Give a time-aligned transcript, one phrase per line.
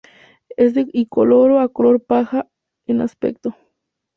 [0.57, 2.47] Es de incoloro a color paja
[2.87, 3.55] en aspecto.